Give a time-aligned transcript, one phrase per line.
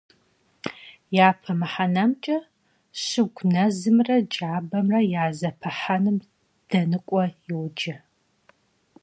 [1.27, 2.37] Япэ мыхьэнэмкӀэ
[3.03, 6.17] щыгу нэзымрэ джабэмрэ я зэпыхьэпӀэм
[6.69, 7.95] дэныкӀуэ йоджэ.